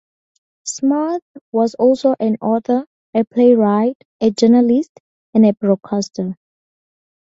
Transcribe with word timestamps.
Smyth 0.65 1.21
was 1.51 1.75
also 1.75 2.15
an 2.19 2.37
author, 2.41 2.87
a 3.13 3.23
playwright, 3.23 3.97
a 4.19 4.31
journalist 4.31 4.99
and 5.35 5.45
a 5.45 5.53
broadcaster. 5.53 6.35